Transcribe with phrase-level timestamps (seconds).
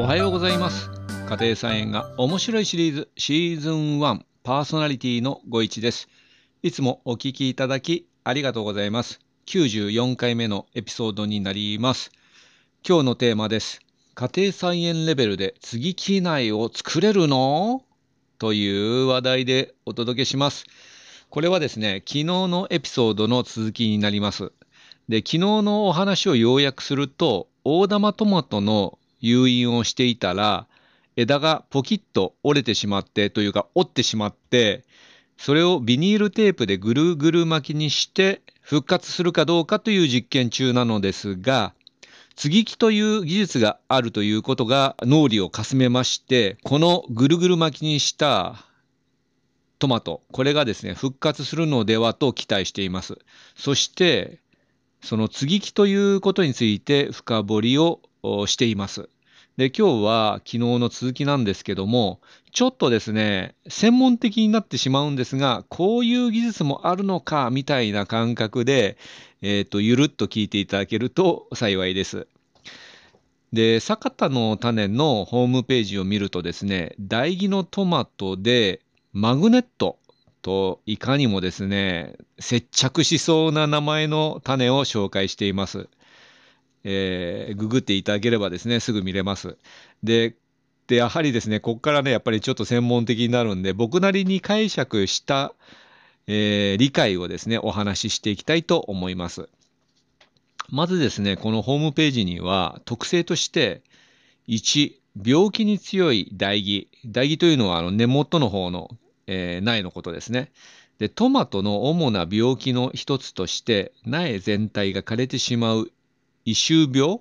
[0.00, 0.92] おはようございます。
[1.28, 6.08] 家庭菜園が面白いシリーズシーズン1パーソナリティのご一です。
[6.62, 9.18] いつもお聞きいただきありがとうございます。
[9.46, 12.12] 94回目のエピソードになります。
[12.88, 13.80] 今日のテーマです。
[14.14, 17.82] 家庭菜園レベルで接ぎ木苗を作れるの？
[18.38, 20.64] という話題でお届けします。
[21.28, 24.52] これはですね昨日のエピソードの続きになります。
[25.08, 30.66] で昨日のお話を要約すると大玉トマトの誘引をしていたら、
[31.16, 34.84] 枝がポキッと折れてしまってというか折ってしまって、
[35.36, 41.74] それをビニールテープでぐるぐる巻きにして復活するかどうかという実験中なのですが、
[42.36, 48.64] 接ぎ木という技術があるということが脳裏をかすめまして、このぐるぐる巻きにした
[49.80, 53.18] トマト、これがですね、復活するのではと期待しています。
[53.56, 54.38] そして、
[55.02, 58.00] その接ぎ木ということについて深掘りを
[58.46, 59.08] しています。
[59.58, 62.20] で、今日は昨日の続きなんですけども、
[62.52, 68.96] ちょっとですね、専門的になってしまうんですが、こういう技術もあるのか、みたいな感覚で、
[69.42, 72.28] えっ、ー、と、ゆるっと聞いていただけると幸いです。
[73.52, 78.80] で、坂田の種のホームページを見るとですね、台木のトマトで
[79.12, 79.98] マグネット
[80.42, 85.88] といかにもですね、接着しそうな名前の種を紹介しています。
[86.90, 89.58] えー、ググっていただければですね、すぐ見れます。
[90.02, 90.36] で、
[90.86, 95.52] でやはりですね、ここからね、やっぱりちょっと専門的になるんで、僕なりに解釈した、
[96.26, 99.50] えー、理解をですね、お話ししていきたいと思います。
[100.70, 103.82] まずですね、このホームページには特性として、
[104.48, 106.88] 1、病気に強い唾液。
[107.02, 108.88] 唾液というのはあの根元の方の、
[109.26, 110.50] えー、苗のことですね。
[110.98, 115.92] で、トマトの主な病気の一つとして、苗全体が枯れてしまう
[116.48, 117.20] 異臭病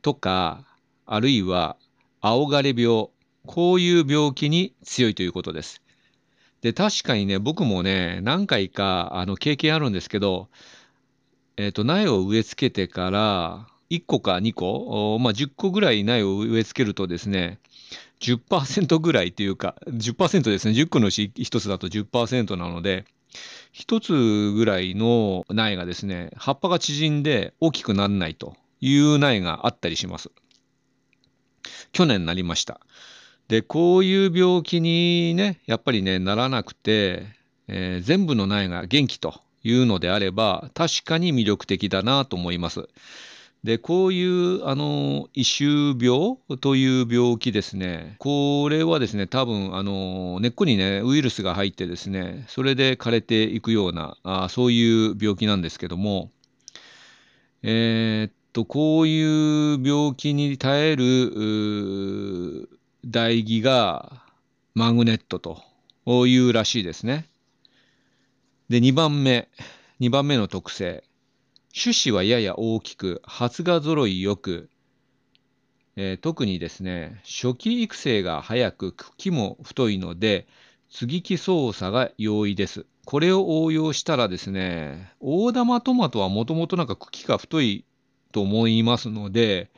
[0.00, 0.64] とか、
[1.04, 1.76] あるいは
[2.22, 3.10] 青枯れ病、
[3.44, 5.82] こういう病気に強いということです。
[6.62, 10.48] で、確かにね、僕もね、何回かあの経験あるんですけど、
[11.58, 17.60] えっ、ー、と、苗を植え付けてから、1個か2個、まあ、10個ぐらい苗を植え付けるとですね、
[18.20, 23.04] 10%ぐらいというか、10%ですね、10個のうち1つだと10%なので、
[23.72, 30.30] 一つぐらいの苗がですね、葉っぱが縮んで大きくならないという苗があったりします。
[31.92, 32.80] 去年なりました。
[33.48, 37.26] で、こういう病気にね、やっぱりね、ならなくて、
[37.68, 42.88] えー、全部の苗が元気というのであれば、確かに魅力的だなと思います。
[43.64, 48.16] で、こういう、あの、異臭病という病気ですね。
[48.18, 56.30] これはですね、多分、あの、根っこにね、ウイルスが入ってですね、それで枯れていくような、あそういう病気なんですけども、
[57.62, 62.68] えー、っと、こういう病気に耐える、
[63.02, 64.22] 唾液が
[64.74, 67.26] マグネットというらしいですね。
[68.68, 69.48] で、2番目、
[70.00, 71.02] 2番目の特性。
[71.78, 74.70] 種子はやや大きく、発芽揃いよく、
[75.96, 80.46] えー、特にですね、初期育成が早く、茎も太いので、
[80.88, 82.86] 接ぎ木操作が容易です。
[83.04, 87.84] これを応用したらですね、大玉トマトはもともとなんか茎が太い
[88.32, 89.70] と思いますので、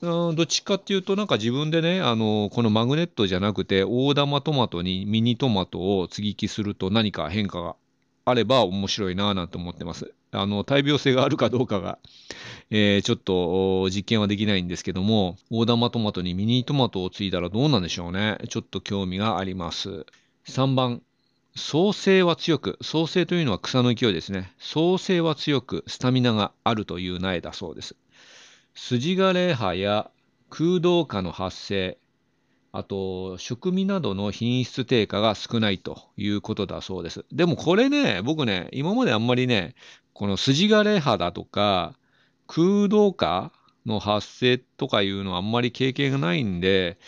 [0.00, 7.76] うんどっちかっていうと、なんか自分でね、あの、このマグネットじゃなくて、大玉トマトにミニトマトを接ぎ木すると何か変化が
[8.24, 10.12] あれば面白いなぁなんて思ってます。
[10.36, 11.98] あの、大病性があるかどうかが、
[12.70, 18.38] えー、ちょっと実験はできないんですけども、大玉トマトにミニトマトを継いだらどうなんでしょうね。
[18.48, 20.06] ちょっと興味があります。
[20.46, 21.02] 3番、
[21.54, 24.52] 創生は強く、創生というのは草の勢いですね。
[24.58, 27.96] 創生は強く、スタミナがあるという苗だそうです。
[28.74, 30.10] 筋枯れ葉や
[30.50, 31.98] 空洞化の発生、
[32.76, 37.24] あと、食味などの品質低下が少ないということだそうです。
[37.32, 39.74] でもこれね、僕ね、今まであんまりね、
[40.12, 41.94] この筋枯れ葉だとか、
[42.46, 43.50] 空洞化
[43.86, 46.98] の発生とかいうのはあんまり経験がないんで、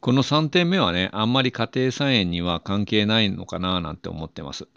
[0.00, 4.68] この3点目はね、あんまり家庭菜園には関係ないのかななんて思ってます。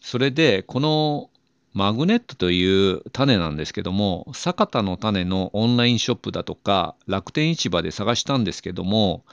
[0.00, 1.30] それで、この
[1.78, 9.24] マグネットという種なんですけども、坂田の種のオンラインショップだとか、楽天市場で探したんですけども、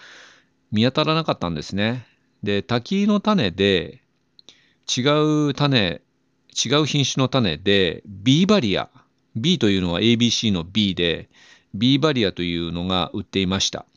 [0.71, 2.06] 見当たらなかったんですね。
[2.44, 4.03] で、滝の種で、
[4.95, 5.01] 違
[5.47, 6.03] う種、
[6.53, 8.92] 違う品種の種で、B バリア。
[9.36, 11.30] B というのは ABC の B で、
[11.74, 13.88] B バリアというのが売っていました。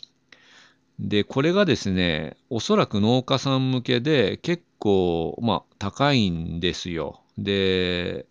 [0.99, 7.21] で、これがですね、おそらく農家さん向けで結構、まあ、高いんですよ。
[7.37, 8.25] で、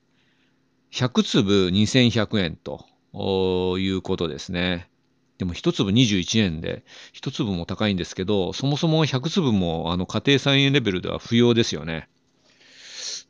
[0.92, 2.86] 100粒2100円と
[3.80, 4.90] いうことですね。
[5.38, 12.10] でも1粒21円で、1粒も高いんですけど、そもそも100粒もあの家庭菜園レベルでは不要ですよね。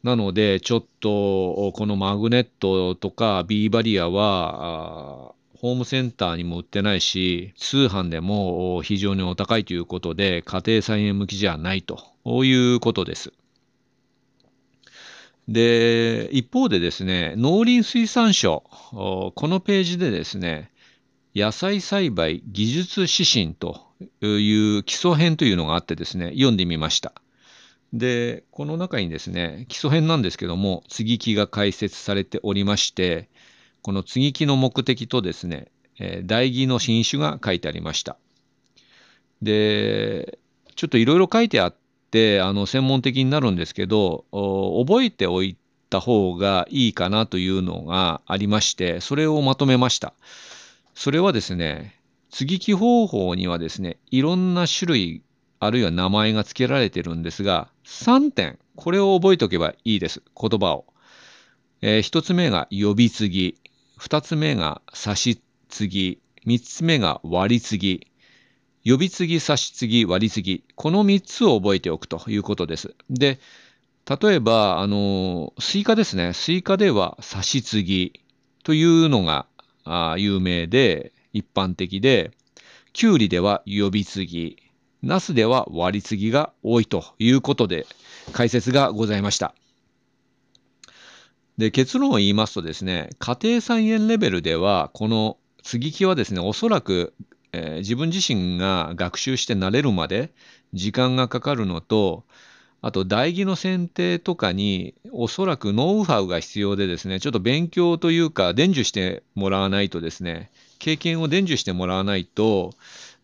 [0.04, 12.00] なので、ちょっとこのマグネットとか B バリアは、ホームセンターにも売ってないし、通販でも非常にお高いということで、家庭菜園向きじゃないと
[12.46, 13.34] いうことです。
[15.48, 20.72] で、一方でですね、農林水産省、このページでですね、
[21.36, 23.82] 野菜栽培技術指針と
[24.22, 27.14] いう基礎編というのがあってですね、読んでみました。
[27.94, 33.30] で、この中にですね、基礎編なんですけども、接ぎ木が解説されておりまして、
[33.82, 35.72] この接ぎ木の目的とですね、
[36.26, 38.18] 代木の新種が書いてありました。
[39.42, 40.40] で、
[40.76, 45.58] ちょっといろいろ書いてあってって、あの、専門的になるんですけど、覚えておい
[45.90, 50.14] た方がいいかなというのがありまして、それをまとめました。
[50.96, 52.00] それはですね、
[52.30, 55.22] 接ぎ木方法にはですね、いろんな種類、
[55.60, 60.86] あるいは名前が付けられてるんですが、3点、これを覚えておけばいいです、言葉を。
[61.82, 63.56] えー、1つ目が呼び継ぎ、
[64.00, 68.08] 2つ目が差し継ぎ、3つ目が割り継ぎ、
[68.90, 72.96] 呼び継ぎ、差し継ぎ、割り継ぎ、この3つを覚えておくということです。
[73.10, 73.40] で、
[74.22, 76.32] 例えば、あの、スイカですね。
[76.32, 78.22] スイカでは差し継ぎ
[78.64, 79.46] というのが
[80.18, 82.32] 有名で、一般的で、
[82.94, 84.58] きゅうりでは呼び継ぎ、
[85.04, 87.86] ナスでは割り継ぎが多いということで
[88.32, 89.54] 解説がございました。
[91.58, 97.14] で、結論を言いますとですね、家庭菜園レベルでは、この接ぎ木はですね、おそらく、
[97.58, 100.32] えー、自分自身が学習して慣れるまで
[100.74, 102.24] 時間がかかるのと、
[102.82, 112.76] あと、代議の選定とかに、おそらくノウハウが必要でですね、ちょっと勉強というか、伝授してもらわないとですね、経験を伝授してもらわないと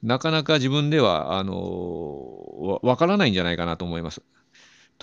[0.04, 4.22] なかなか自分では、あの、わからないんじゃないかなと思います。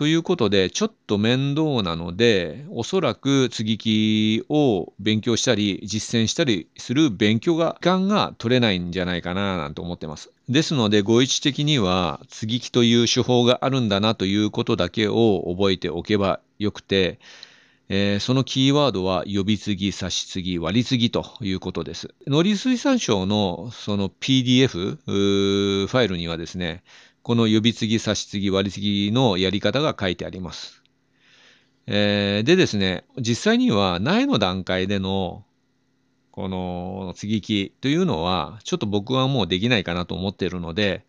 [0.01, 10.31] ということで、ちょっと面倒なので、おそらく接ぎ木を勉強したり、実践したりする勉強が、時間が取れないんじゃないかななんて思ってます。
[10.49, 17.19] ですので、ご位置的には、接ぎ木という手法があるんだなということだけを覚えておけばよくて、
[17.91, 22.15] えー、そのキーワードは呼び継ぎ、差し継ぎ、割り継ぎということです。
[22.27, 26.85] 農林水産省のその PDF ファイルにはですね、
[27.23, 30.83] この呼び継ぎ、差し継ぎ、割り継ぎのやり方が書いてあります。
[31.87, 35.45] えー、でですね、実際には苗の段階での
[36.31, 41.05] この接ぎ木というのは、ちょっと僕はもうできないかなと思っているので、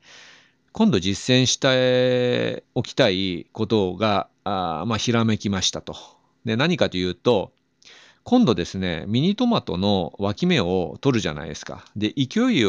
[0.74, 5.96] 今度実践しておきたいことが、あまあ、ひらめきましたと。
[6.46, 7.52] で、何かというと、
[8.24, 11.86] 今度ですね、ミニトマトの脇芽を取るじゃないですか。
[11.96, 12.63] で、勢い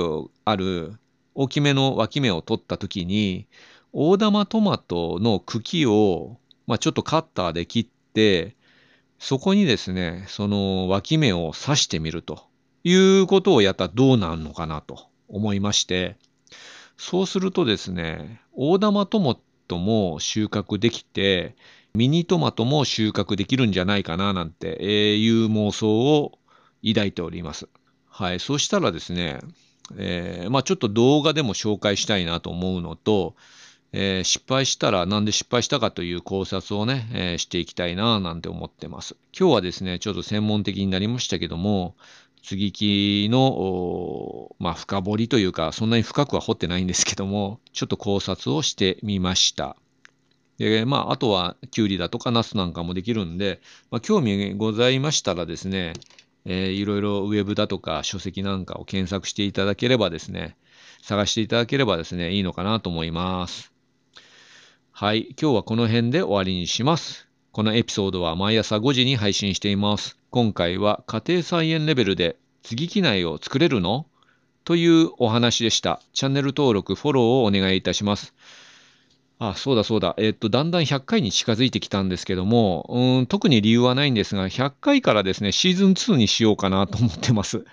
[0.44, 0.94] ある
[1.34, 3.46] 大きめの脇芽を取った時に、
[3.92, 8.56] 大玉トマトの茎を、まあ、ちょっとカッターで切って、
[9.18, 12.44] そこにですね、その脇芽を刺してみると
[12.84, 16.16] いうことをやったらどうなるのかなと思いまして、
[16.96, 19.36] そうするとですね、大玉トマ
[19.68, 21.56] トも収穫できて、
[21.94, 26.38] ミニトマトも収穫できるんじゃないかななんていう妄想を
[26.86, 27.68] 抱いております。
[28.06, 28.40] はい。
[28.40, 29.40] そしたらですね、
[29.96, 33.34] えー、まあ、ちょっと動画でも紹介したいなと思うのと、
[33.92, 39.16] えー、失敗したらなんで失敗したかという考察をね、えー、していきたいななんて思ってます。
[39.38, 41.94] 今日はですね、ちょっと専門的になりましたけども、
[42.42, 49.76] 接ぎ木の、まあ、深掘りというか、そんなに深くは掘ってないんですけども、ちょっと考察をしてみました。
[50.58, 53.60] で、まあ、あとは、きゅうりだとか、ナスなんかもできるんで、
[53.90, 55.92] まあ、興味ございましたらですね、
[56.44, 60.56] えー、いろいろウェブだとか書籍なんかを検索していただければですね、
[61.02, 63.72] 探していただければですね、いいのかなと思います。
[64.90, 67.28] はい、今日はこの辺で終わりにします。
[67.50, 70.16] このエピソードは毎朝5時に配信しています。
[70.30, 74.06] 今回は家庭菜園レベルで接ぎ木苗を作れるの？
[74.64, 76.00] というお話でした。
[76.12, 78.32] チャンネル登録、フォローをお願いいたします。
[79.50, 80.14] あ、そうだそうだ。
[80.18, 87.64] えっと、だんだん100回に近づいてきたんですけども、うん、特に理由はないんですが、100回からですね、シーズン2にしようかなと思ってます。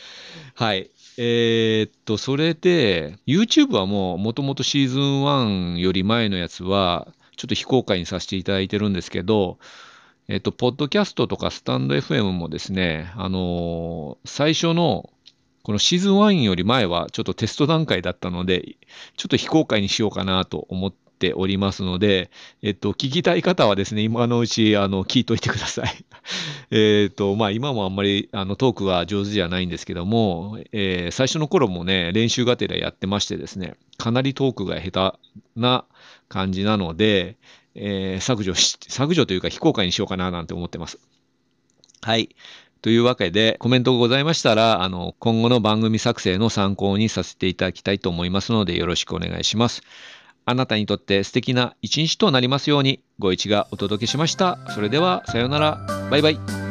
[0.54, 0.90] はい。
[1.18, 9.58] えー、っと、それで、YouTube はもう、もともとシーズン1より前のやつは、ちょっと非公開にさせていただいてるんですけど、
[10.28, 15.10] えっと、ポッドキャストとかスタンド FM もですね、あの、最初の
[15.62, 18.76] このシーズン1より前はちょっとテスト段階だったので、
[19.18, 22.30] ちょっと非公開にしようかなと思っっておりますので、
[22.62, 26.04] えっと、聞きたい方はですね、今のうち、あの、聞いといてください。
[26.70, 35.84] えっと、まあ、今もあんまり、あの、トークが上手じゃないんですけども、えー、最初の頃もね、練習がてらやってましてですね、かなりトークが下手な
[36.28, 37.36] 感じなので、
[37.74, 40.98] えー、削除し、削除というか非公開にしようかななんて思ってます。
[42.00, 42.28] はい。
[42.80, 49.82] というわけで、コメントがございましたら、あの、今後の番組作成の参考にさせていただきたいと思いますので、よろしくお願いします。
[50.48, 54.58] あなたにとって素敵な一日となりますように、ご一がお届けしました。
[54.70, 56.08] それでは、さようなら。
[56.10, 56.67] バイバイ。